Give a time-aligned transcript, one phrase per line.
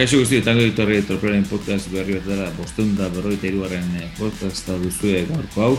[0.00, 4.78] Kaixo guzti, etango ditorri tropelaren podcast berri bat dara, bostun da berroita iruaren eh, podcasta
[4.80, 5.74] duzue gaurko hau,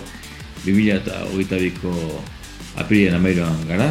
[0.62, 1.94] 2000 eta hogeita biko
[2.78, 3.18] apirien
[3.66, 3.90] gara,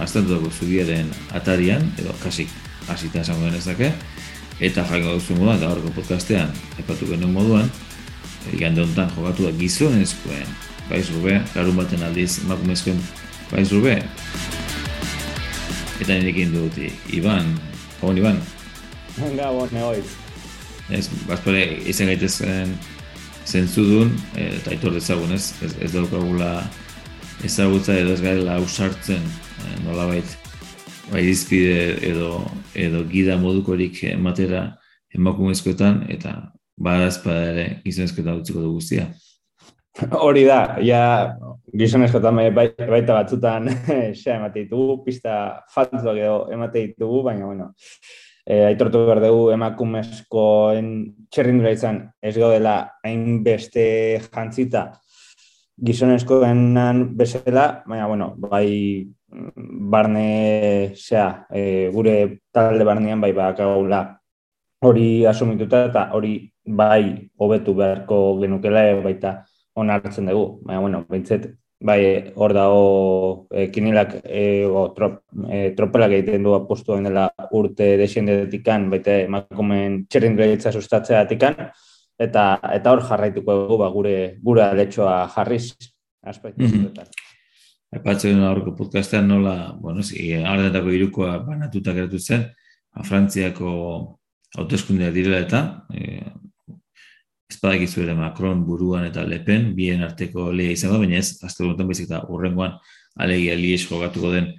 [0.00, 2.48] azten dugu zubiaren atarian, edo kasik
[2.88, 3.92] hasita esango denezake,
[4.58, 6.48] eta jango duzu moduan, eta horko podcastean,
[6.78, 7.68] epatu genuen moduan,
[8.50, 10.48] egin honetan jokatu da gizonezkoen,
[10.88, 13.04] baiz rube, larun baten aldiz, emakumezkoen
[13.52, 14.00] baiz rube,
[16.00, 17.58] eta nirekin dut, Iban,
[18.00, 18.57] Gabon, Iban.
[19.38, 20.06] Gabon, neoiz.
[20.90, 22.74] Ez, bazpare, izan gaitezen
[23.48, 26.52] zentzu duen, eh, eta aitor dezagun ez, ez, ez daukagula
[27.44, 29.24] ezagutza edo ez garela ausartzen,
[29.62, 30.34] e, nolabait,
[31.12, 32.42] bai dizpide edo,
[32.76, 34.64] edo gida modukorik ematera
[35.14, 36.34] emakumezkoetan, eta
[36.78, 39.08] badazpada ere gizonezkoetan utziko du guztia.
[40.18, 41.02] Hori da, ja
[41.78, 43.70] gizonezkoetan bai, baita batzutan
[44.18, 45.38] xa emate ditugu, pista
[45.74, 47.72] faltuak edo emate ditugu, baina bueno,
[48.48, 50.88] e, aitortu behar dugu emakumezkoen
[51.28, 53.84] txerrindura izan ez gaudela hainbeste
[54.24, 54.88] jantzita
[55.78, 59.06] gizonezkoenan bezala, baina, bueno, bai
[59.92, 64.00] barne, zera, e, gure talde barnean bai bakagula
[64.82, 66.32] hori asumituta eta hori
[66.64, 69.44] bai hobetu beharko genukela baita
[69.76, 70.60] onartzen dugu.
[70.64, 71.46] Baina, bueno, bintzet,
[71.80, 77.96] bai, hor dago e, kinilak e, o, trop, e, tropelak egiten du apostu dela urte
[78.00, 81.22] desiendetikan, baita emakumen txerrin gaitza sustatzea
[82.18, 82.44] eta
[82.74, 85.76] eta hor jarraituko dugu ba, gure gure aletxoa jarriz
[86.22, 87.26] aspektu mm -hmm.
[87.90, 90.02] Epatzen aurko podcastean nola, bueno,
[90.46, 92.44] ardetako irukoa banatuta geratu zen,
[93.02, 94.18] Frantziako
[94.58, 96.20] hauteskundea direla eta, e,
[97.50, 101.88] ez ere Macron buruan eta Lepen, bien arteko lehia izan da, baina ez, azte buruan
[101.88, 102.72] bezik eta urrengoan
[103.16, 104.52] alegia lies jogatuko den.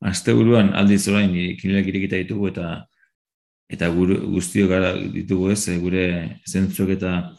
[0.00, 2.86] Azte buruan aldiz orain kinilak irekita ditugu eta
[3.68, 7.32] eta guztio gara ditugu ez, gure zentzuk eta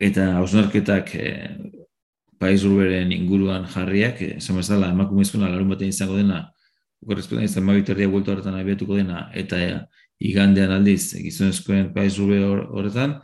[0.00, 1.32] eta hausnarketak e,
[2.38, 6.46] paiz urberen inguruan jarriak, esan bezala emakumezkoen larun batean izango dena,
[7.04, 9.58] korresponda izan mabiterria bulto horretan abiatuko dena, eta
[10.22, 13.18] igandean aldiz gizonezkoen paiz horretan,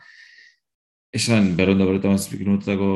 [1.14, 2.86] Esan, berronda berreta mazazpik minutako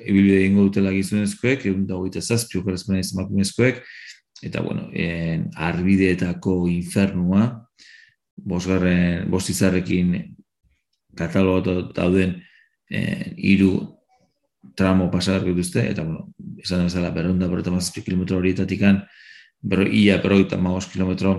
[0.00, 3.82] ebilbide ingo dutela gizunezkoek, egun da hogeita zazpi operazpena emakumezkoek,
[4.48, 7.42] eta, bueno, en, arbideetako infernua,
[8.36, 10.14] bosgarren, bostizarrekin
[11.20, 12.38] katalogo dauden
[12.88, 13.74] en, iru
[14.76, 16.30] tramo pasar dituzte, eta, bueno,
[16.64, 19.02] esan bezala, berronda berreta mazazpik kilometro horietatik an,
[19.60, 21.34] berro, ia berroita magos kilometro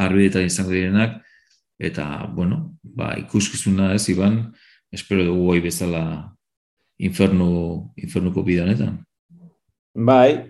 [0.00, 1.20] arbideetan izango direnak,
[1.76, 4.46] eta, bueno, ba, ikuskizuna ez, iban,
[4.92, 6.02] espero dugu goi bezala
[6.98, 8.98] infernu, infernuko bidanetan.
[9.96, 10.48] Bai,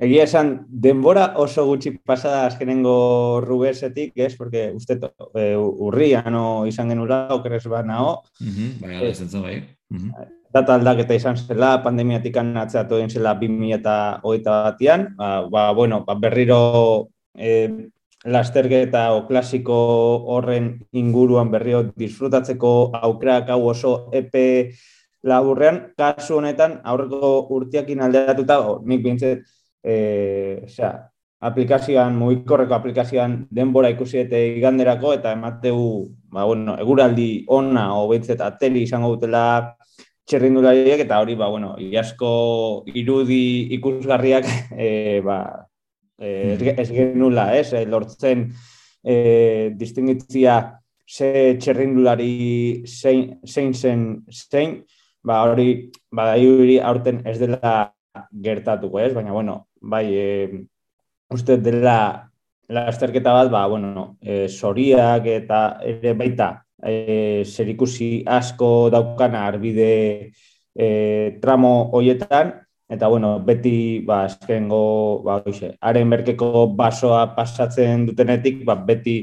[0.00, 4.34] egia esan, denbora oso gutxi pasada azkenengo rubesetik, ez?
[4.36, 4.98] Porque uste
[5.34, 8.22] e, urria no izan genula, okeres ba nao.
[8.40, 9.56] Uh -huh, bai, ala, bai.
[9.90, 10.28] Uh -huh.
[10.52, 15.14] Data aldaketa izan zela, pandemiatik atzatu egin zela 2000 eta hogeita batian.
[15.16, 17.88] Ba, ba, bueno, ba, berriro e,
[18.26, 19.76] lasterketa o klasiko
[20.34, 24.46] horren inguruan berrio disfrutatzeko aukerak hau oso epe
[25.26, 29.42] laburrean, kasu honetan aurreko urtiakin alderatuta, o, nik bintzet,
[29.82, 29.96] e,
[30.70, 30.92] xa,
[31.46, 35.80] aplikazioan, mugikorreko aplikazioan denbora ikusi eta iganderako, eta emateu,
[36.32, 39.74] ba, bueno, eguraldi ona, o bintzet, ateli izango dutela
[40.26, 42.30] txerrindulariek, eta hori, ba, bueno, iasko
[42.94, 44.46] irudi ikusgarriak,
[44.78, 45.65] e, ba,
[46.18, 48.48] eh, ez genula, ez, eh, lortzen
[49.04, 54.80] eh, distingitzia ze txerrindulari zein, zein zen zein,
[55.22, 57.92] ba hori, ba hori aurten ez dela
[58.42, 60.64] gertatuko, ez, baina, bueno, bai, eh,
[61.30, 62.26] uste dela
[62.68, 66.50] lasterketa bat, ba, bueno, eh, soriak eta ere baita
[66.82, 70.32] eh, zerikusi asko daukana arbide
[70.74, 72.52] eh, tramo hoietan,
[72.88, 79.16] Eta, bueno, beti, ba, eskengo, ba, oixe, haren berkeko basoa pasatzen dutenetik, ba, beti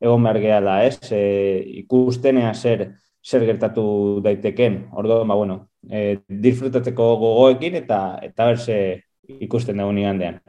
[0.00, 1.00] egon behar da, ez?
[1.10, 1.22] E,
[1.82, 2.92] ikustenea zer,
[3.24, 4.84] zer gertatu daiteken.
[4.92, 8.78] Ordo, ba, bueno, e, disfrutatzeko gogoekin eta eta berse
[9.40, 10.40] ikusten dago nigandean.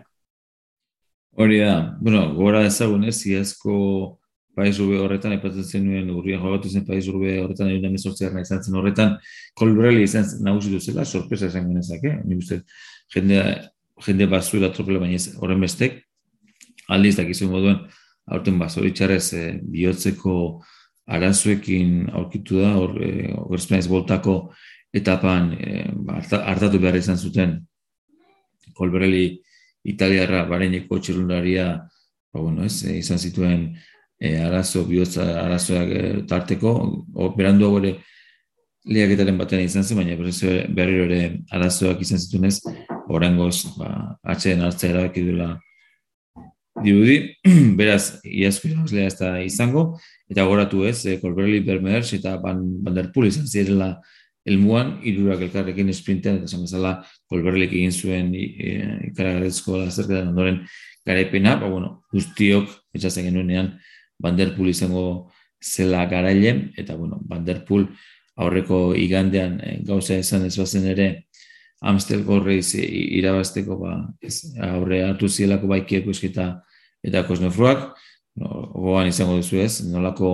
[1.39, 4.18] Hori da, bueno, gora ezagun ez, iazko
[4.59, 8.63] Paiz Rube horretan, epatzen zenuen urrian jogatu zen Paiz Rube horretan, egin da mezortzearen izan
[8.65, 9.15] zen horretan,
[9.59, 12.17] kolbreli izan nagusitu zela, sorpresa esan genezak, eh?
[12.27, 12.61] Ni uste,
[13.15, 13.39] jende,
[14.05, 16.01] jende bazuela tropela baina horren bestek,
[16.91, 17.79] aldiz dakizu moduen,
[18.29, 20.35] aurten bazoritxarrez e, bihotzeko
[21.09, 24.35] arazuekin aurkitu da, hor, e, boltako
[24.93, 25.85] etapan e,
[26.37, 27.59] hartatu behar izan zuten
[28.77, 29.39] kolbreli
[29.89, 31.69] italiarra bareneko txirundaria,
[32.33, 33.71] ba, bueno, ez, izan zituen
[34.19, 36.73] e, arazo, bihotza arazoak e, tarteko,
[37.15, 37.95] o, berandu hau ere
[38.89, 40.17] liaketaren batean izan zen, baina
[40.75, 41.21] berriro ere
[41.55, 42.59] arazoak izan zitunez,
[43.09, 43.89] horrengoz, ba,
[44.35, 45.49] atxeen hartzea erabaki duela
[46.83, 47.17] dirudi,
[47.79, 49.83] beraz, iazko irabazlea ez da izango,
[50.31, 53.93] eta goratu ez, e, Colbrelli, Bermers eta Van, Van Der Poel izan zirela
[54.49, 56.93] elmuan, irurak elkarrekin esprintean, eta esan bezala
[57.29, 58.75] Colbrellik egin zuen e,
[59.11, 60.63] ikaragarezko lazerketan ondoren
[61.07, 63.73] garaipena, ba, bueno, guztiok, etxazen genuenean,
[64.19, 65.31] Van Der Poel izango
[65.63, 67.87] zela garaile, eta, bueno, Van Der Poel
[68.39, 71.09] aurreko igandean e, gauza esan ez bazen ere,
[71.79, 76.49] Amstel gorreiz irabazteko ba, ez, aurre hartu zielako baikieko eskita
[77.07, 77.85] eta kosnefruak,
[78.35, 80.31] no, izango duzu ez, nolako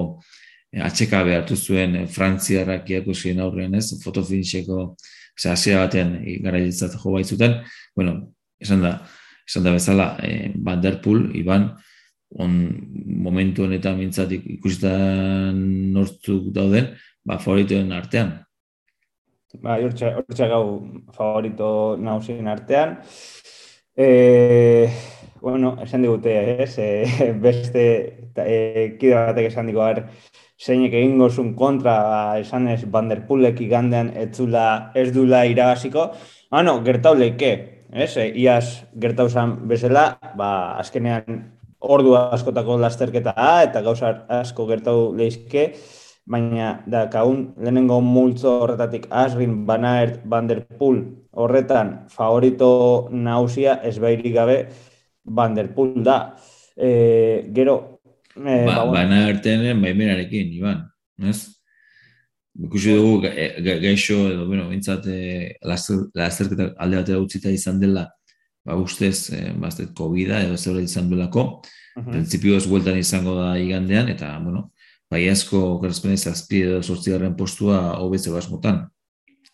[0.73, 4.79] e, atxeka behartu zuen e, frantziarrak iakusien aurrean ez, fotofinxeko,
[5.37, 7.59] ose, asia batean gara jo baitzuten,
[7.95, 8.17] bueno,
[8.61, 8.95] esan da,
[9.45, 11.75] esan da bezala, e, Van Der Poel, Iban,
[12.33, 12.56] on
[13.25, 15.60] momentu honetan mintzatik ikusitan
[15.94, 16.92] nortzuk dauden,
[17.24, 18.33] ba, favoritoen artean.
[19.63, 20.66] Ba, hortxe gau
[21.16, 22.98] favorito nausien artean.
[23.95, 24.89] E,
[25.39, 26.33] bueno, esan digute,
[26.63, 26.74] ez?
[26.77, 27.06] E,
[27.45, 27.86] beste
[28.36, 28.57] e,
[29.00, 30.04] kide batek esan digo, er,
[30.60, 36.10] zeinek egingo zuen kontra, ba, esan ez, Vanderpulek igandean etzula ez dula irabaziko.
[36.51, 37.54] Ah, no, gertau leike,
[37.94, 38.12] ez?
[38.19, 40.50] E, iaz gertau zan bezala, ba,
[40.83, 41.55] azkenean
[41.95, 43.33] ordu askotako lasterketa
[43.63, 45.71] eta gauza asko gertau leizke
[46.25, 54.33] baina da kaun lehenengo multzo horretatik Asrin Banaert Van der Poel horretan favorito nausia ezbairik
[54.33, 54.57] gabe
[55.25, 56.35] Van der Poel da.
[56.75, 57.99] E, gero
[58.35, 60.81] e, ba, ba, Banaerten baimenarekin, Iban,
[61.21, 61.51] ez?
[62.65, 63.21] Ikusi dugu
[63.83, 68.05] gaixo edo, bueno, bintzat, e, lazerketa alde batera utzita izan dela,
[68.65, 72.12] ba, ustez, e, baztet, COVID-a edo zer izan duelako, uh -huh.
[72.12, 74.71] prinsipioz bueltan izango da igandean, eta, bueno,
[75.12, 78.85] baiazko okerazpenez zazpi edo sortzigarren postua hobetze basmotan.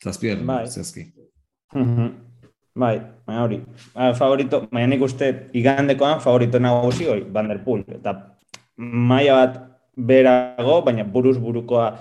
[0.04, 0.66] Zazpi bai.
[0.68, 1.12] zazki.
[1.76, 2.08] Mhm.
[2.76, 3.62] bai, baina hori.
[3.94, 7.84] Ba, favorito, baina nik uste igandekoan favorito nagusi hori, Van der Poel.
[7.88, 8.16] Eta
[8.78, 9.60] maia bat
[9.96, 12.00] berago, baina buruz burukoa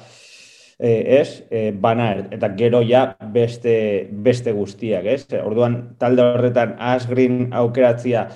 [0.80, 5.26] eh, ez, eh, bana, eta gero ja beste, beste guztiak, ez?
[5.44, 8.28] Orduan, talde horretan Asgreen aukeratzia,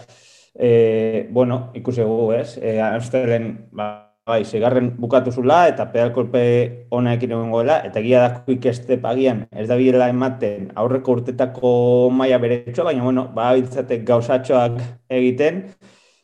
[0.55, 2.59] eh, bueno, ikusi gu, ez?
[2.63, 8.21] Eh, Amstelen, ba, bai, segarren bukatu zula eta pedalkolpe ona ekin egon goela, eta gila
[8.23, 13.53] da quick step agian ez da bilela ematen aurreko urtetako maia bere baina bueno, ba,
[13.53, 14.81] bitzatek gauzatxoak
[15.11, 15.67] egiten,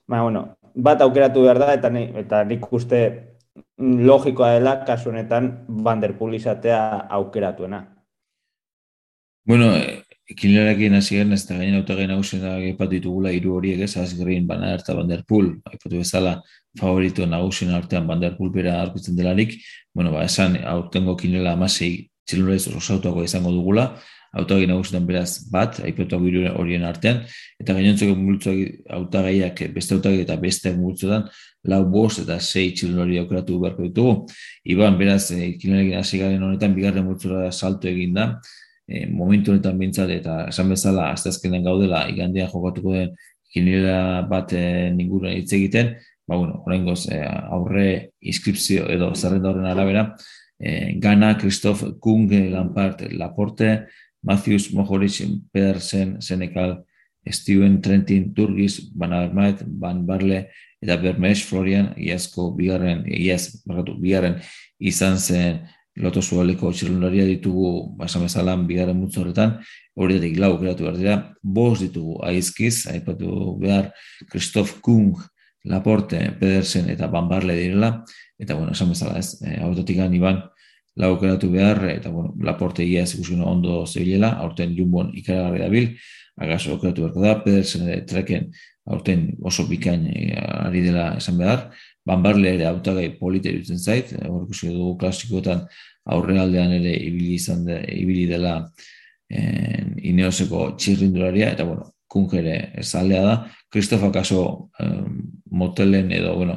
[0.09, 3.30] baina bueno, bat aukeratu behar da, eta, ni, eta nik uste
[3.81, 5.51] logikoa dela kasu honetan
[5.85, 6.81] Vanderpool izatea
[7.19, 7.85] aukeratuena.
[9.47, 9.73] Bueno,
[10.31, 14.47] Ekinerarekin hasi garen, ez da gainen autagai nagusen da gepatu ditugula hiru horiek ez, Asgreen,
[14.47, 16.37] Van Aert eta Van Der Poel, aipatu bezala
[16.79, 19.57] favorito nagusen artean Van Der Poel bera arkutzen delarik,
[19.95, 23.89] bueno, ba, esan aurtengo kinela amasei txilurez osautuako izango dugula,
[24.39, 27.25] autagai nagusetan beraz bat, aipatu hiru horien artean,
[27.61, 31.27] eta gainontzeko multzoak autagaiak beste autagai eta beste multzotan,
[31.71, 34.15] lau bost eta sei txilurori aukeratu beharko ditugu.
[34.71, 35.57] Iban, beraz, e,
[35.99, 38.31] hasi garen honetan, bigarren multzora salto egin da,
[38.87, 43.15] e, momentu honetan bintzat eta esan bezala aztezkenen gaudela igandean jokatuko den
[43.51, 45.97] kinera bat e, ninguren hitz egiten,
[46.27, 47.89] ba, bueno, horrengoz e, aurre
[48.21, 50.07] inskripzio edo zerrenda horren arabera,
[50.59, 53.89] e, Gana, Christoph Kung, Lampart, Laporte,
[54.23, 55.21] Matthews, Mohoric,
[55.53, 56.85] Pedersen, Senekal,
[57.27, 60.49] Steven, Trentin, Turgis, Van Armaet, Van Barle,
[60.81, 63.63] eta Bermesh, Florian, iazko bigarren, iaz,
[64.01, 64.41] bigarren
[64.81, 65.61] izan zen
[66.01, 69.59] loto zualeko txirrundaria ditugu basan bezalan bigarren mutzu horretan,
[69.99, 73.91] horietatik lau geratu behar dira, bos ditugu aizkiz, aipatu behar
[74.31, 75.19] Christoph Kung,
[75.69, 77.91] Laporte, Pedersen eta Bambarle direla,
[78.41, 80.41] eta bueno, esan bezala ez, e, autotik iban,
[80.97, 85.87] lau geratu behar, eta bueno, Laporte ia ez ikuskeno ondo zebilela, aurten jumbon ikaragarri dabil,
[86.41, 88.51] agaso geratu behar da, Pedersen ere treken
[88.91, 91.71] aurten oso bikain e, ari dela esan behar,
[92.07, 95.67] Bambarle ere autagai polite dutzen zait, hor ikusi dugu klasikoetan
[96.11, 98.55] aurrealdean ere ibili izan de, ibili dela
[99.29, 103.37] en, ineoseko txirrindularia, eta bueno, kunk ere ez aldea da.
[103.71, 104.71] Kristofa kaso
[105.51, 106.57] motelen edo, bueno,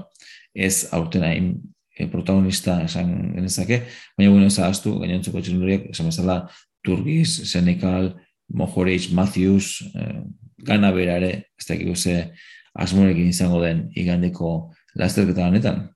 [0.53, 1.51] ez aurten hain
[1.93, 3.83] e, protagonista esan genezake,
[4.17, 6.37] baina bueno, ez ahaztu, gainontzeko txirrindulariak, esan bezala,
[6.83, 8.13] Turgiz, Senekal,
[8.53, 10.21] Mohoreitz, Matthews, eh,
[10.57, 12.33] gana berare, ez dakik ze
[12.73, 15.87] asmorekin izango den igandeko lasterketa honetan.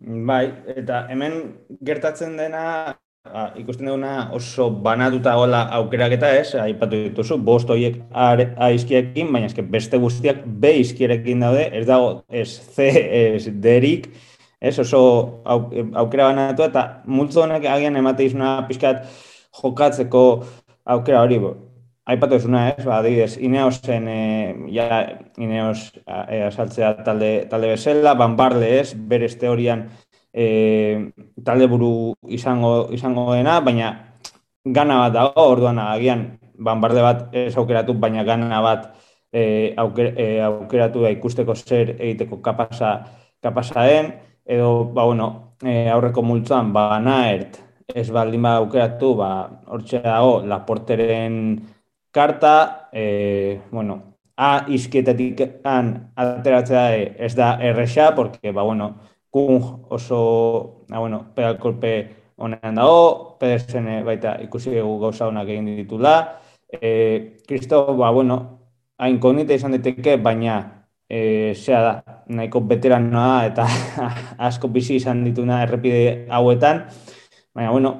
[0.00, 1.34] Bai, eta hemen
[1.84, 8.70] gertatzen dena ba, ikusten duguna oso banatuta gola aukeraketa ez, aipatu dituzu, bost horiek A
[8.72, 12.88] izkiekin, baina eske beste guztiak B izkierekin daude, ez dago ez C,
[13.36, 14.08] ez derik,
[14.60, 15.00] ez oso
[15.44, 19.06] aukera banatu eta multzo honek agian emate izuna pixkat
[19.62, 20.24] jokatzeko
[20.84, 21.40] aukera hori,
[22.10, 24.20] aipatu ezuna ez, ba, adibidez, Ineosen, e,
[24.74, 25.00] ja,
[25.38, 29.86] Ineos e, asaltzea talde, talde bezala, Banbarle ez, bere teorian
[30.32, 31.10] e,
[31.44, 33.92] talde buru izango, izango dena, baina
[34.64, 36.26] gana bat dago, orduan agian
[36.60, 38.90] banbarde bat ez aukeratu, baina gana bat
[39.32, 42.98] e, aukeratu da ikusteko zer egiteko kapasa,
[43.42, 44.12] kapasa den,
[44.50, 47.60] edo, ba, bueno, e, aurreko multzuan, ba, naert,
[47.94, 49.30] ez baldin ba aukeratu, ba,
[49.70, 51.36] hortxe dago, laporteren
[52.10, 54.06] karta, e, bueno,
[54.40, 58.94] A izkietatik an ateratzea ez da erresa, porque, ba, bueno,
[59.30, 65.46] Kung oso, na, ah, bueno, pedal kolpe honean dago, Pedersen baita ikusi dugu gauza honak
[65.48, 66.40] egin ditula.
[66.66, 68.40] E, Kristo, ba, bueno,
[68.98, 70.79] hain konita izan diteke, baina
[71.10, 71.94] e, zea da,
[72.30, 73.66] nahiko veteranoa eta
[74.48, 76.84] asko bizi izan dituna errepide hauetan.
[77.54, 77.92] Baina, bueno,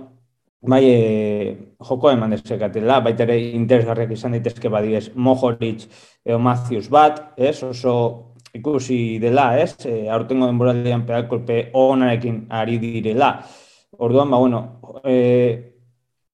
[0.62, 1.57] bai, e,
[1.90, 5.88] joko eman dezekatela, baita ere interesgarriak izan ditezke badiez Mohoric
[6.25, 7.97] edo Matthews bat, ez, oso
[8.55, 9.75] ikusi dela, ez?
[9.87, 13.35] E, aurtengo denboraldean pedalkolpe onarekin ari direla.
[13.99, 14.62] Orduan, ba, bueno,
[15.05, 15.17] e,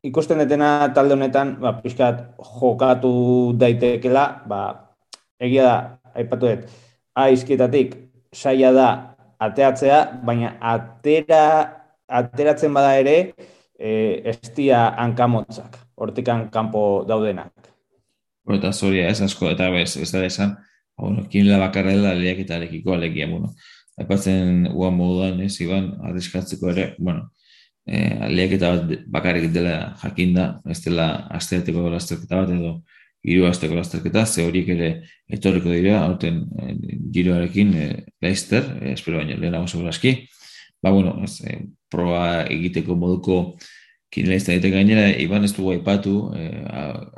[0.07, 3.13] ikusten detena talde honetan, ba, pixkat jokatu
[3.59, 4.61] daitekela, ba,
[5.41, 5.77] egia da,
[6.17, 6.67] aipatu dut,
[7.17, 7.97] aizkietatik
[8.35, 8.89] saia da
[9.43, 11.43] ateatzea, baina atera,
[12.09, 13.17] ateratzen bada ere,
[13.79, 17.53] e, estia hankamotzak, hortikan kanpo daudenak.
[18.57, 20.55] Eta zoria ez asko, eta bez, ez da esan,
[20.99, 23.53] bueno, kinela bakarra dela lehiak eta alekiko alekia, bueno,
[24.01, 27.31] aipatzen uan moduan, ez, iban, arriskatzeko ere, bueno,
[27.87, 32.77] eh, lehiak eta bat bakarrik dela jakinda, ez dela asteateko lasterketa bat edo
[33.27, 34.91] hiru asteko lasterketa, ze horiek ere
[35.39, 36.75] etorriko dira, hauten eh,
[37.13, 40.15] giroarekin eh, Leicester, eh, espero baino lehenago seguraski,
[40.83, 43.41] ba, bueno, ez, eh, proba egiteko moduko
[44.13, 46.63] kinela izan gainera, iban ez dugu aipatu, eh,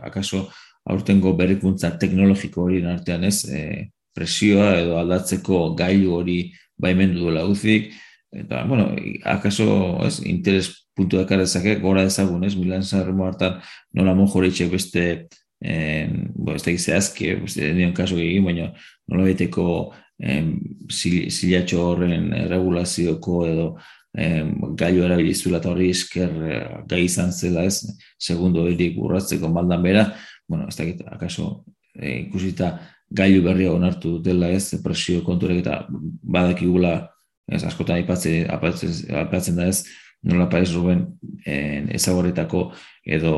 [0.08, 0.48] akaso,
[0.88, 6.38] aurtengo berrikuntza teknologiko hori artean ez, e, presioa edo aldatzeko gailu hori
[6.80, 7.92] baimendu duela uzik,
[8.32, 8.88] eta, bueno,
[9.28, 9.66] akaso,
[10.06, 13.60] ez, interes puntu dakar ezake, gora ezagun, ez, Milan Sanremo hartan
[13.94, 15.04] nola mojoritxek beste,
[15.60, 18.72] en, bo, ez da gizehazki, beste nion kaso egin, baina
[19.08, 19.68] nola baiteko
[20.18, 23.66] zilatxo horren regulazioko edo
[24.18, 27.84] em, gailu erabilizula eta hori esker eh, gai izan zela ez,
[28.18, 30.08] segundo hori urratzeko maldan bera,
[30.48, 32.72] bueno, ez dakit, akaso, e, ikusita
[33.10, 36.96] gailu berria onartu dela ez, presio konturek eta badakigula,
[37.48, 39.84] ez, askotan aipatzen, aipatzen da ez,
[40.22, 41.04] nola Paris Ruben
[41.46, 42.72] en, ezagoretako
[43.06, 43.34] edo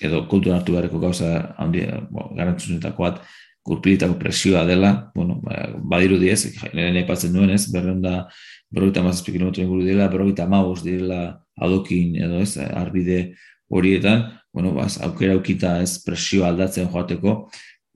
[0.00, 3.20] edo kultu hartu beharreko gauza handi, bo, garantzunetako bat,
[3.66, 8.24] gurpilitako presioa dela, bueno, ba, badiru diez, nire aipatzen duen ez, berreunda,
[8.72, 13.34] berroita mazazpi kilometro inguru dela, berroita maus dela adokin edo ez, arbide
[13.70, 17.36] horietan, bueno, bas, aukera aukita ez presio aldatzen joateko,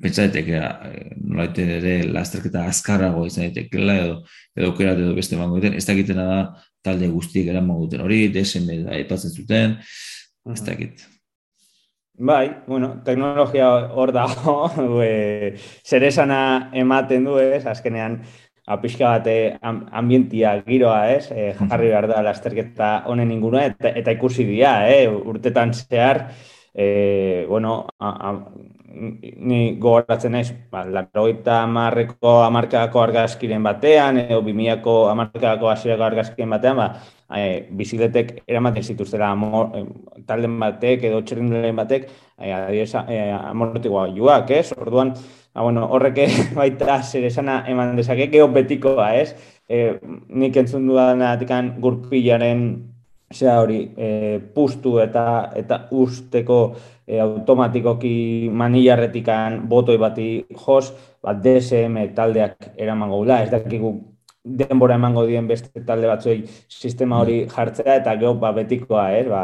[0.02, 4.16] pentsa daiteke eh, nolaite ere lasterketa azkarrago izan daitekela edo
[4.54, 6.38] edo aukera edo beste mango duten, ez dakitena da
[6.84, 9.78] talde guztiek eraman duten hori, DSM da aipatzen zuten,
[10.52, 11.06] ez dakit.
[12.16, 14.70] Bai, bueno, teknologia hor dago,
[15.88, 18.20] zer esana ematen du ez, azkenean,
[18.70, 19.26] apixka bat
[19.90, 21.32] ambientia giroa, ez?
[21.34, 25.08] E, jarri behar da lasterketa honen inguna eta, eta ikusi dira, eh?
[25.10, 26.28] urtetan zehar,
[26.72, 28.32] e, bueno, a, a,
[28.94, 36.78] ni gogoratzen naiz, ba, laroita marreko amarkako argazkiren batean, edo bimiako amarkako asirako argazkiren batean,
[36.78, 36.88] ba,
[37.36, 39.84] e, biziletek eramaten zituztera amor, e,
[40.26, 44.72] talden batek edo txerrindulen batek, e, e, amortikoa joak, ez?
[44.78, 45.14] Orduan,
[45.54, 49.34] ba, bueno, horreke baita zer esana eman dezake, geho betikoa, ez?
[49.68, 49.84] E,
[50.28, 52.66] nik entzun dudan atikan gurpilaren
[53.34, 56.58] zea hori e, pustu eta eta usteko
[57.06, 60.28] e, automatikoki manilarretikan botoi bati
[60.64, 60.92] jos,
[61.24, 63.94] bat DSM taldeak eramango gula, ez dakigu
[64.44, 69.24] denbora emango dien beste talde batzuei sistema hori jartzea eta geho ba, betikoa, eh?
[69.28, 69.42] ba,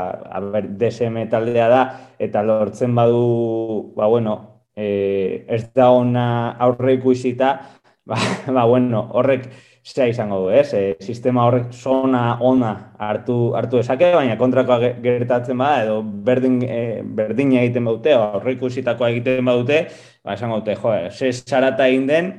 [0.52, 1.82] ber, DSM taldea da
[2.20, 4.36] eta lortzen badu, ba, bueno,
[4.76, 6.26] e, ez da ona
[6.60, 7.54] aurre ikusita,
[8.10, 8.20] ba,
[8.52, 9.48] ba, bueno, horrek
[9.80, 10.68] zea izango du, ez?
[10.76, 17.00] E, sistema horrek zona ona hartu, hartu esake, baina kontrakoa gertatzen bada, edo berdin, e,
[17.16, 19.86] berdin egiten baute, horre ikusitakoa egiten badute,
[20.20, 22.32] ba, esango dute, jo, ze zarata egin den,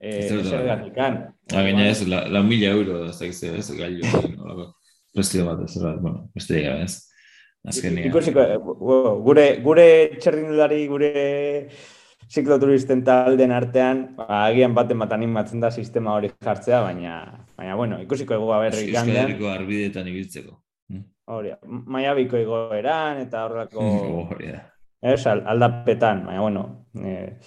[0.00, 0.14] e.
[0.96, 4.66] Ha, gaina ez, la, mila euro, ez da ez, gailu,
[5.14, 7.04] prestio bat, ez, bueno, beste ez.
[7.68, 8.08] azkenean.
[8.08, 8.58] Ikusiko, eh,
[9.24, 9.88] gure, gure
[10.20, 11.12] txerrindulari, gure
[12.28, 17.18] zikloturisten talden artean, ba, agian baten bat animatzen da sistema hori jartzea, baina,
[17.56, 19.14] baina bueno, ikusiko egoa berri gandean.
[19.16, 20.58] Euskal Herriko arbidetan ibiltzeko.
[20.92, 21.04] Hm.
[21.34, 21.54] Hori,
[21.94, 23.92] maiabiko egoeran, eta horrelako...
[24.32, 24.56] Hori,
[24.98, 26.62] Ez, aldapetan, baina, bueno,
[27.06, 27.38] eh,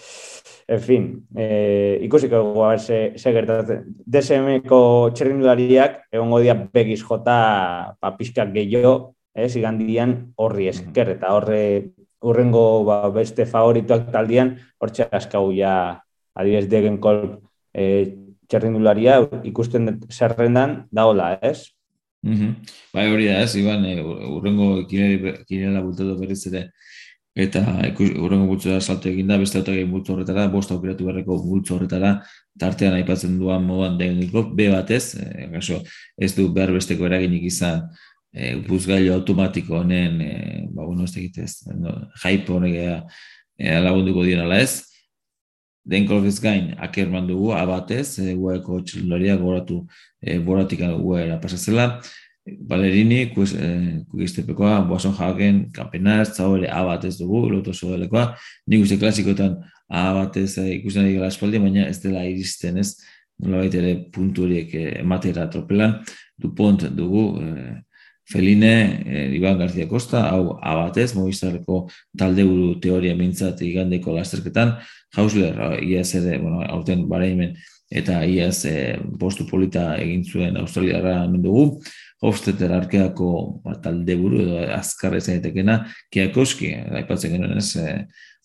[0.72, 3.90] en fin, eh, ikusiko egu, a se, se gertatzen.
[4.08, 7.36] DSM-ko txerrindulariak, egongo dia begiz jota
[8.00, 8.94] papiskak gehiago,
[9.36, 11.60] ez, igandian horri esker, eta horre
[12.24, 15.74] urrengo ba, beste favorituak taldian, hortxe askau ja,
[16.40, 17.20] adibes degen kol
[17.76, 18.08] eh,
[18.48, 19.20] txerrindularia
[19.52, 21.68] ikusten zerrendan daola, ez?
[22.24, 22.72] Mm -hmm.
[22.94, 24.00] Bai hori da ez, Iban, e,
[24.38, 26.70] urrengo kinela bultatu berriz ere,
[27.36, 27.62] eta
[28.00, 31.78] urrengo bultzu da salto egin da, beste autak egin bultzu horretara, bost aukeratu berreko bultzu
[31.78, 32.18] horretara,
[32.60, 35.48] tartean aipatzen duan moduan deniko, B batez, e,
[36.18, 37.88] ez du behar besteko eraginik izan,
[38.34, 44.48] e, buzgailu automatiko honen, e, ba, bueno, ez egitez, no, jaipo honek e, lagunduko dira
[44.60, 44.84] ez,
[45.84, 49.88] den kolbez gain, aker dugu, abatez, e, guaeko txiloria goratu
[50.22, 52.02] e, boratik guera pasazela,
[52.46, 58.32] Balerini, kues, e, kuistepekoa, boason jaken, kampenaz, zaure abatez dugu, loto zoelekoa,
[58.68, 62.96] nik uste klasikotan abatez e, ikusten dira espaldi, baina ez dela iristen ez,
[63.46, 66.00] nola ere puntu horiek e, ematera tropelan,
[66.42, 67.80] dupont dugu, e,
[68.32, 74.78] Feline, eh, Iban García Costa, hau abatez, Movistarreko talde buru teoria mintzat igandeko lasterketan,
[75.18, 77.58] Hausler, iaz ere, bueno, aurten bareimen,
[77.92, 81.82] eta iaz eh, postu polita egin zuen Australiara mendugu,
[82.22, 83.30] Hofstetter arkeako
[83.64, 85.80] ba, talde buru edo azkar ez zaitekena,
[86.14, 86.70] Kiakoski,
[87.02, 88.04] aipatzen genuen ez, eh,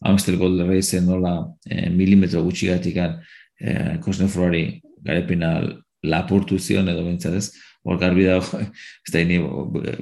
[0.08, 3.18] Amstel Gold Race nola eh, milimetro gutxigatikan
[3.60, 4.64] eh, Kosnefroari
[5.04, 5.58] garepina
[6.06, 7.52] lapurtu zion edo bintzat
[7.86, 8.40] hor garbi da,
[9.06, 9.40] ez da hini,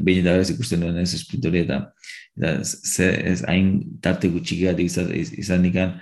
[0.01, 1.81] behin eta beraz ikusten duen ez esprintori eta,
[2.39, 5.99] eta ze, ez hain tarte gutxik bat izan, izan ikan,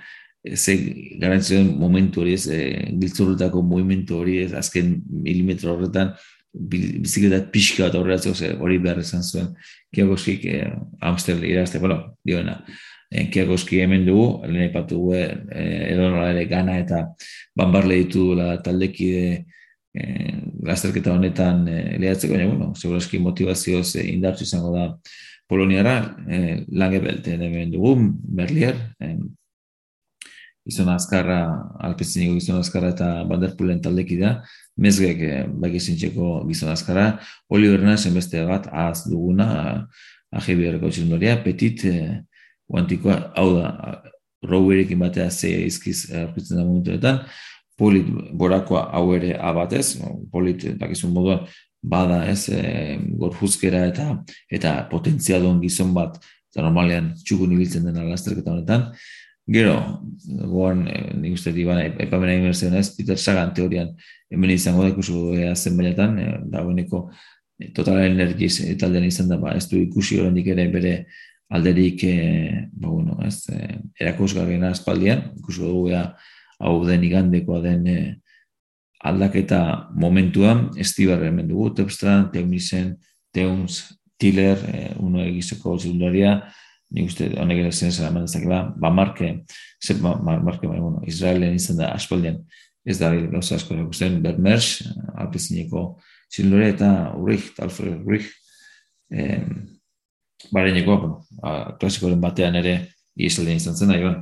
[0.55, 0.77] ze
[1.21, 2.61] garantzioen momentu hori ez, e,
[3.01, 6.15] giltzurretako movimentu hori ez, azken milimetro horretan,
[6.53, 9.53] bizikletat pixka bat horretzeko ze hori behar izan zuen,
[9.93, 10.59] kiagoskik e,
[11.01, 12.59] Amstel irazte, bueno, dioena,
[13.09, 15.25] e, kiagoski hemen dugu, lehen epatu gu, e,
[15.95, 17.07] ere gana eta
[17.57, 19.45] banbarle ditu la taldekide,
[19.93, 20.33] eh,
[20.65, 24.87] lasterketa honetan eh, lehatzeko, baina, bueno, segurazki motivazioz eh, indartu izango da
[25.47, 25.97] Poloniara,
[26.31, 27.97] eh, lange belte hemen dugu,
[28.33, 29.17] Merlier, eh,
[30.69, 31.39] izan azkarra,
[31.83, 34.33] alpeziniko gizon azkarra eta banderpulen taldeki da,
[34.79, 37.07] mezgek eh, baki zintxeko gizon azkarra,
[37.49, 39.47] Oliver Nasen beste bat, ahaz duguna,
[40.33, 42.21] ahibierreko txilundoria, petit, eh,
[42.69, 43.99] guantikoa, hau da,
[44.43, 47.21] Rowerekin batea zeia izkiz aurkitzen da momentuetan,
[47.79, 51.45] polit borakoa hau ere abatez, polit dakizun moduan
[51.83, 54.07] bada ez e, gorfuzkera eta
[54.51, 56.17] eta potentzialon gizon bat.
[56.53, 58.91] Eta normalean txukun ibiltzen dena lasterketa honetan.
[59.45, 59.99] Gero,
[60.47, 63.89] goan, e, nik uste di bana, epamen egin ez, Peter Sagan teorian
[64.31, 67.09] hemen izango da ikusu ea zen baiatan, e, da beneko
[67.59, 70.93] e, total energiz taldean izan da, ba, ez du ikusi horrendik ere bere
[71.51, 76.05] alderik, e, ba, bueno, ez, e, erakusgarriena espaldian, ikusi ea,
[76.63, 77.99] hau den igandekoa den e,
[79.03, 82.95] aldaketa momentuan, estibarra hemen dugu, Tepstra, Teunisen,
[83.35, 86.37] Teuns, Tiller, e, uno egizeko segundaria,
[86.93, 89.31] nik uste honek ere zen zara mandazak, ba, marke,
[89.81, 92.43] zer ba, marke, ba, bueno, Israelen izan da aspaldian,
[92.85, 94.83] ez da gauza asko erakusten, Bermersh,
[95.17, 95.85] alpezineko
[96.29, 98.29] segundaria, eta Urrich, Alfred Urrich,
[99.09, 99.39] e,
[100.53, 102.77] bareneko, bueno, klasikoren batean ere,
[103.15, 104.13] Israelen izan zen, da,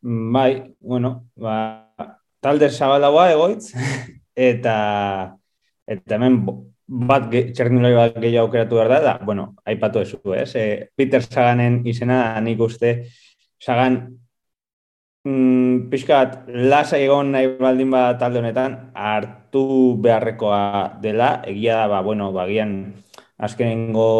[0.00, 1.54] Bai, bueno, ba,
[2.40, 3.72] talde zabalagoa egoitz,
[4.50, 4.76] eta,
[5.84, 6.40] eta hemen
[6.90, 10.50] bat txerniloi bat gehiago aukeratu behar da, da, bueno, aipatu ezu, ez?
[10.58, 10.64] E,
[10.96, 12.94] Peter Saganen izena, nik uste,
[13.60, 14.00] Sagan,
[15.24, 22.02] mm, pixkat, lasa egon nahi baldin bat talde honetan, hartu beharrekoa dela, egia da, ba,
[22.02, 22.74] bueno, bagian,
[23.38, 24.10] azkenengo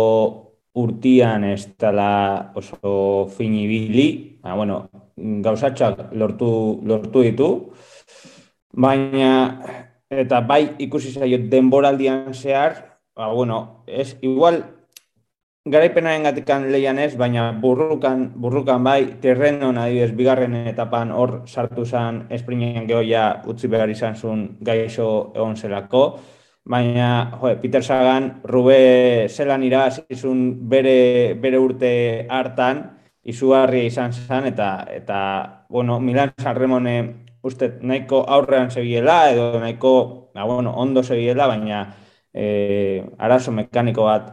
[0.81, 4.85] urtian ez dela oso finibili, ba, bueno,
[5.19, 6.53] gauzatxak lortu,
[6.87, 7.49] lortu ditu,
[8.73, 14.65] baina eta bai ikusi zaio denboraldian zehar, ba, bueno, ez, igual
[15.65, 22.25] garaipenaren gatikan leian ez, baina burrukan, burrukan bai, terrenon adibidez, bigarren etapan hor sartu zen
[22.31, 26.05] esprinen gehoia utzi behar izan zuen gaixo egon zelako,
[26.65, 31.93] baina jo, Peter Sagan, Rube zelan irazizun bere, bere urte
[32.29, 32.89] hartan,
[33.23, 35.21] izugarria izan zen, eta, eta
[35.69, 41.83] bueno, Milan Sanremone uste nahiko aurrean zebiela, edo nahiko, ba, bueno, ondo zebiela, baina
[42.33, 44.33] e, arazo mekaniko bat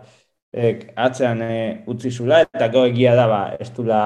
[0.51, 4.01] ek, atzean e, utzi zula, eta gero egia da, ba, ez dula,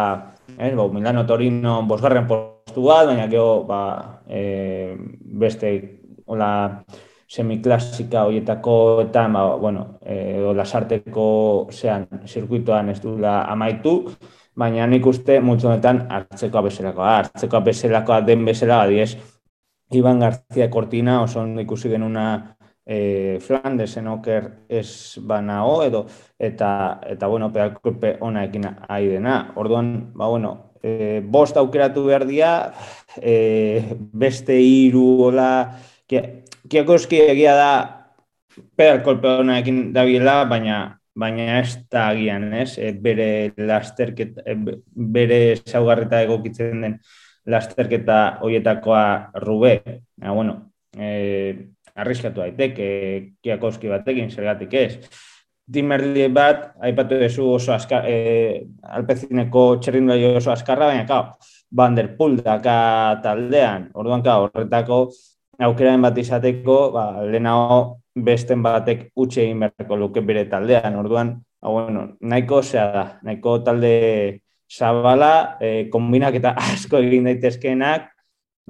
[0.57, 3.81] ez, ba, Milano Torino bosgarren postu bat, baina gero, ba,
[4.27, 4.97] e,
[5.41, 5.73] beste,
[6.25, 6.51] hola,
[7.31, 11.25] semiklasika horietako eta, ba, bueno, e, lasarteko
[11.71, 13.95] zean, zirkuitoan ez dula amaitu,
[14.61, 19.15] baina nik uste multzo honetan hartzeko bezalakoa, hartzeko bezalakoa den bezala, adiez,
[19.91, 26.05] Iban García Cortina oso ikusi genuna e, Flandesen oker ez banao edo
[26.39, 29.51] eta eta bueno pealkolpe ona ekin ai dena.
[29.55, 32.53] Orduan, ba bueno, e, bost aukeratu behar dira,
[33.17, 35.51] e, beste hiru hola
[36.07, 37.71] kiakoski egia da
[38.75, 42.77] pealkolpe ona ekin dabiela, baina baina ez da agian, ez?
[42.79, 44.55] E, bere lasterket e,
[44.93, 46.97] bere saugarreta egokitzen den
[47.51, 49.81] lasterketa hoietakoa rube.
[50.21, 54.91] Ja, bueno, eh, arriskatu daiteke kiakoski batekin zergatik ez.
[55.71, 61.37] Timerli bat, aipatu duzu oso aska, eh, alpezineko txerrindulari oso askarra, baina kao,
[61.73, 65.11] Van der daka taldean, orduan kao, horretako
[65.57, 71.69] aukeraren bat izateko, ba, lehenago besten batek utxe egin beharko luke bere taldean, orduan, ba,
[71.69, 78.09] bueno, nahiko zea da, nahiko talde zabala, e, kombinak eta asko egin daitezkeenak,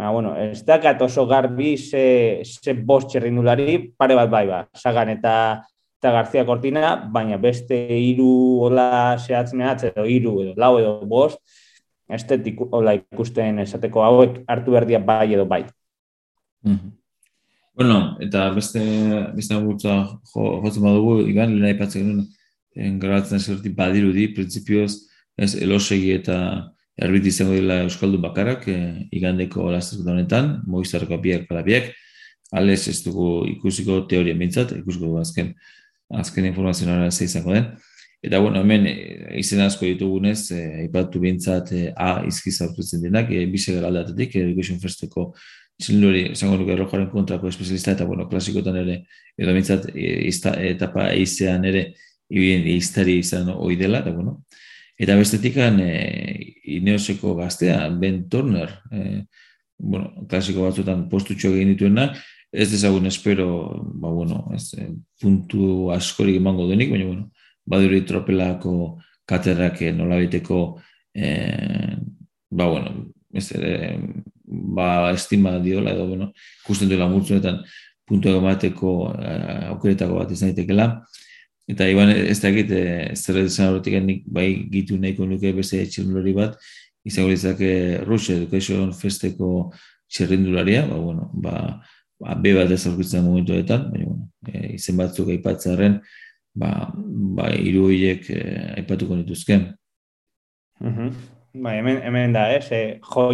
[0.02, 5.12] Ba, bueno, ez dakat oso garbi ze, ze bost txerrindulari, pare bat bai ba, Sagan
[5.12, 5.34] eta,
[6.00, 8.30] eta García Cortina, baina beste hiru
[8.66, 11.44] hola zehatz mehatz edo hiru edo lau edo bost,
[12.10, 15.66] estetik hola ikusten esateko hauek hartu berdia bai edo bai.
[16.64, 17.01] Mm
[17.74, 18.82] Bueno, eta beste
[19.36, 19.94] beste gutza
[20.34, 24.92] jo, jotzen badugu, igan, lehena ipatzen genuen, garatzen zerti badirudi, prinsipioz,
[25.40, 26.38] ez elosegi eta
[27.02, 28.78] erbit izango dela Euskaldu bakarrak e,
[29.16, 31.94] igandeko lasterketa honetan, moizarko biak palabiak,
[32.52, 35.54] ales ez dugu ikusiko teoria mintzat, ikusiko dugu azken,
[36.22, 37.72] azken informazioa ze izango den.
[38.22, 38.96] Eta bueno, hemen e,
[39.40, 44.36] izen asko ditugunez, e, aipatu bintzat e, A izkiz aurtutzen denak, e, bise gara aldatetik,
[44.44, 44.80] Education
[45.82, 49.06] Festeko txilinduri, esango nuke errojaren kontrako espezialista, eta bueno, klasikotan ere,
[49.38, 50.30] edo bintzat, e,
[50.70, 51.94] etapa eizean ere,
[52.30, 54.44] ibien eiztari izan hoi dela, eta bueno,
[55.02, 59.26] Eta bestetik, e, Ineoseko gaztea, Ben Turner, e,
[59.80, 62.12] bueno, klasiko batzutan postutxo egin dituena,
[62.52, 67.32] ez dezagun espero, ba, bueno, ez, e, puntu askorik emango denik, baina, bueno,
[67.66, 70.60] baduri tropelako katerrak nola biteko,
[71.16, 71.98] e,
[72.52, 73.98] ba, bueno, ez, e,
[74.52, 76.32] ba, estima diola, edo, bueno,
[76.66, 77.62] ikusten duela murtzunetan
[78.08, 79.34] puntu emateko e,
[79.72, 80.88] aukeretako bat izan daitekela,
[81.72, 82.80] Eta iban ez da egite
[83.16, 86.58] zer esan horretik nik bai gitu nahiko nuke beste txirrindulari bat,
[87.08, 87.72] izango litzake
[88.08, 89.72] Rush Education Festeko
[90.12, 91.56] txirrindularia, ba, bueno, ba,
[92.20, 96.00] ba, be bat ez aurkitzen momentuetan, baina, bueno, e, izen batzuk aipatzearen,
[96.58, 96.72] ba,
[97.38, 98.42] ba, iru hilek e,
[98.82, 99.62] aipatuko nituzke.
[100.82, 103.00] Mm Bai, hemen, hemen da, ez, eh?
[103.04, 103.26] jo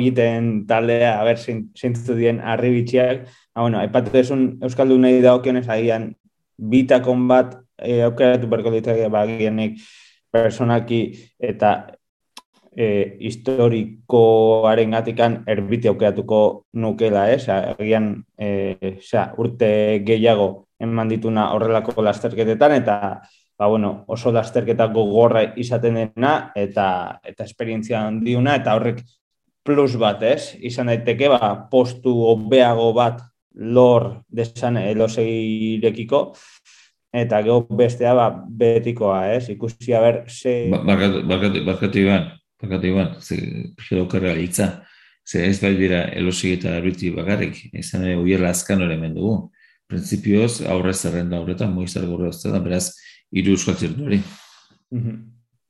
[0.68, 6.16] taldea, a ber, zintzu dien arribitxiak, ah, bueno, aipatu desun Euskaldu nahi da okionez, agian,
[6.58, 9.78] bitakon bat e, aukeratu berko ditzake bagienik
[10.34, 11.02] personaki
[11.38, 11.94] eta
[12.76, 17.46] e, historikoaren gatikan erbiti aukeratuko nukela, ez?
[17.50, 22.98] Agian e, xa, urte gehiago eman dituna horrelako lasterketetan eta
[23.58, 29.02] ba, bueno, oso lasterketa gogorra izaten dena eta eta esperientzia handiuna eta horrek
[29.66, 30.56] plus bat, ez?
[30.64, 33.22] Izan daiteke, ba, postu obeago bat
[33.58, 36.22] lor desan elosegirekiko,
[37.12, 39.50] eta gero bestea ba, betikoa, ez?
[39.52, 40.70] Ikusi ber ze...
[40.72, 42.30] Ba, barkatu iban,
[42.62, 43.18] barkatu iban,
[45.28, 49.52] ze ez bai dira elosik eta erbiti bakarrik, izan ere uierla azkan hori dugu.
[49.88, 52.96] Printzipioz, aurre zerrenda horretan, moizar gorre da, beraz,
[53.32, 54.22] iru euskal hori.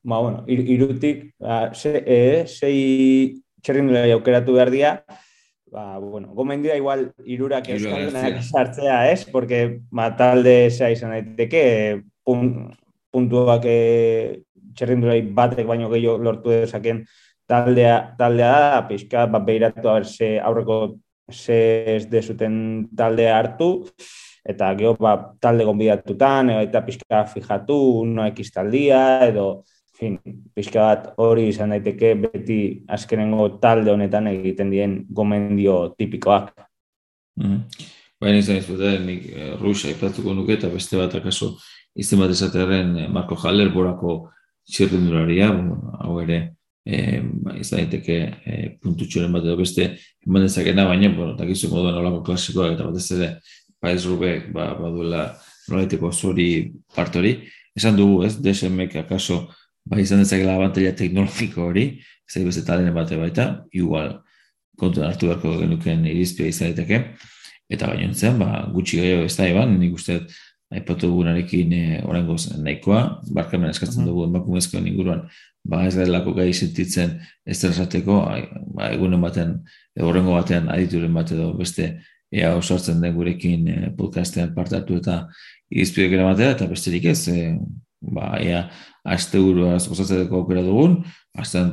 [0.02, 4.92] Ba, bueno, ir, irutik, ba, ze, e, sei txerrindulea aukeratu behar dira,
[5.72, 9.24] ba, bueno, gomendia igual irurak euskaldunak sartzea, ez?
[9.28, 11.64] Porque ba, talde zea izan daiteke,
[12.24, 12.70] pun,
[13.10, 14.44] puntuak e,
[14.78, 17.02] txerrindurai batek baino gehiago lortu dezaken
[17.48, 23.88] taldea, taldea da, pixka, ba, behiratu haber ze aurreko ze ez dezuten taldea hartu,
[24.48, 29.48] eta geho, ba, talde gonbidatutan, eta pixka fijatu, noek iztaldia, edo,
[29.98, 30.16] fin,
[30.56, 32.58] pixka bat hori izan daiteke beti
[32.96, 36.52] azkenengo talde honetan egiten dien gomendio tipikoak.
[37.36, 37.86] Mm -hmm.
[38.20, 41.56] Baina izan izan nik eh, Rusia ipatuko nuke eta beste bat akaso
[41.94, 44.30] izan bat esatearen eh, Marko Jaller borako
[44.68, 46.38] txirrendularia, bueno, hau ere
[46.86, 47.22] eh,
[47.60, 49.88] izan daiteke eh, puntutxoren bat edo beste
[50.26, 53.30] eman dezakena, baina, bueno, takizu moduan olako klasikoa eta batez ere
[53.80, 55.28] Paiz Rubek ba, baduela
[55.68, 56.48] nolaiteko zori
[56.94, 57.36] partori,
[57.78, 59.44] esan dugu, ez, DSM-ek akaso,
[59.86, 61.88] ba, izan dezakela abantaila teknologiko hori,
[62.28, 64.18] ez beste talene bate baita, igual,
[64.78, 67.14] kontu hartu beharko genuken irizpia izan daiteke,
[67.70, 70.20] eta gainontzen, ba, gutxi gehiago ez da, eban, nik uste,
[70.74, 74.10] aipatu dugunarekin e, oraingoz nahikoa, barkamen eskatzen mhm.
[74.10, 75.24] dugu emakumezkoen inguruan,
[75.68, 78.20] ba ez lako gai sentitzen ez esateko,
[78.76, 79.58] ba, egunen baten,
[80.00, 81.94] horrengo batean adituren bat edo beste
[82.32, 85.22] ea osortzen den gurekin e, podcastean parte hartu eta
[85.70, 87.54] izpidek eramatea, eta besterik ez, e,
[88.00, 88.66] ba, ea
[89.08, 91.00] aste guruaz osatzeko aukera dugun,
[91.38, 91.64] aste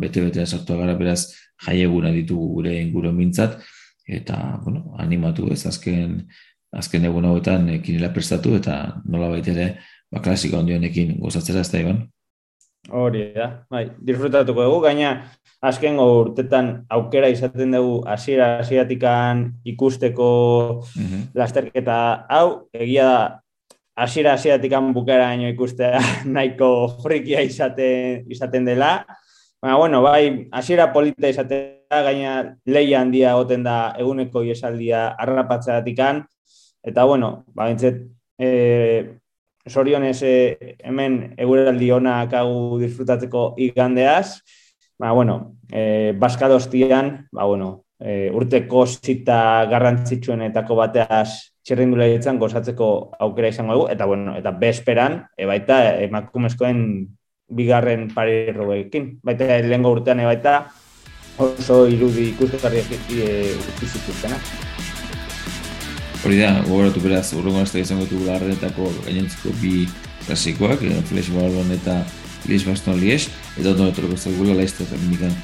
[0.00, 1.32] bete-betea sartu gara beraz
[1.64, 3.58] jaieguna ditugu gure inguru mintzat,
[4.08, 6.22] eta, bueno, animatu ez, azken
[6.76, 9.68] azken egun hauetan ekinela prestatu eta nola baita ere
[10.12, 12.02] ba, klasiko ondionekin gozatzera ez da iban.
[12.88, 15.14] Hori da, bai, disfrutatuko dugu, gaina
[15.60, 20.30] azken urtetan aukera izaten dugu hasiera hasiatikan ikusteko
[20.96, 23.40] mm lasterketa hau, egia da
[23.98, 26.00] hasiera hasiatikan bukera ikustea
[26.34, 29.04] nahiko frikia izaten, izaten dela,
[29.60, 36.22] Baina, bueno, bai, hasiera polita izatea, gaina leia handia goten da eguneko iesaldia arrapatzeatikan,
[36.82, 38.06] Eta, bueno, ba, bintzet,
[38.38, 39.18] e, eh,
[39.68, 44.38] sorionez e, hemen eguraldi honak hau disfrutatzeko igandeaz,
[44.98, 52.88] ba, bueno, e, baskadostian, ba, bueno, e, urteko zita garrantzitsuenetako bateaz txerrindula ditzen gozatzeko
[53.20, 56.82] aukera izango dugu, eta, bueno, eta bezperan, e, baita, emakumezkoen
[57.48, 60.58] bigarren parirroekin, baita, lehenko urtean, e, baita,
[61.38, 63.54] oso irudi ikustetarriak e,
[66.26, 69.86] Hori da, gogoratu beraz, urrungo azte izango dugu larrenetako gainentziko bi
[70.26, 72.00] klasikoak, e, Flash Ballon eta
[72.48, 75.34] Lies Baston Lies, eta ondo etorko zegula laizte mindikan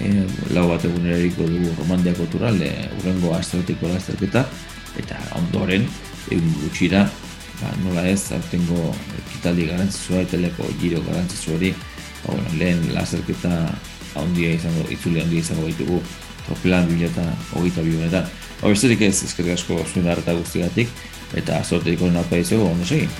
[0.00, 4.46] e, lau bat egunera eriko dugu romandiako tural, e, urrengo astratiko laizterketa,
[5.02, 5.86] eta ondoren,
[6.30, 7.04] egun gutxira,
[7.60, 8.90] ba, nola ez, aurtengo
[9.32, 11.72] kitaldi garantzizua eta leko giro garantzizua hori,
[12.24, 13.56] ba, bueno, lehen laizterketa
[14.20, 16.02] handia izango, itzule handia izango baitugu,
[16.42, 18.30] Troplan bila eta hogeita bi honetan.
[18.62, 20.90] Hau besterik ez, ezkerrik asko zuen harta guztigatik,
[21.38, 23.10] eta zorteiko napa izego, ondo segin.